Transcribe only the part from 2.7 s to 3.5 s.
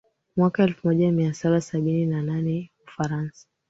Ufaransa